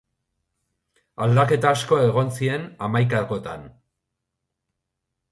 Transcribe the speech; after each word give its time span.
Aldaketa 1.25 1.73
asko 1.75 1.99
egon 2.05 2.31
ziren 2.37 2.65
hamaikakoetan. 2.85 3.67